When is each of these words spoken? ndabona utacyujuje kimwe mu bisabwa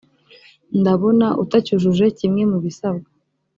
ndabona 0.79 1.27
utacyujuje 1.43 2.05
kimwe 2.17 2.43
mu 2.51 2.57
bisabwa 2.63 3.07